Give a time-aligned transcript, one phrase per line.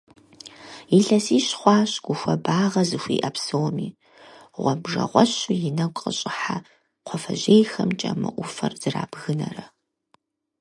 [0.97, 3.87] Илъэсищ хъуащ гу хуабагъэ зыхуиӏэ псоми,
[4.61, 6.57] гъуабжэгъуэщу и нэгу къыщӏыхьэ
[7.05, 9.65] кхъуафэжьейхэмкӏэ мы ӏуфэр зэрабгынэрэ.